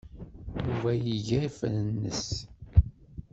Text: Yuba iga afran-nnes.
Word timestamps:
Yuba 0.65 0.91
iga 1.15 1.37
afran-nnes. 1.47 2.25